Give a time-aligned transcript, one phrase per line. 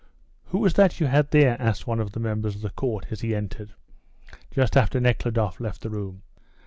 [0.45, 3.21] "Who was that you had here?" asked one of the members of the Court, as
[3.21, 3.73] he entered,
[4.49, 6.23] just after Nekhludoff left the room.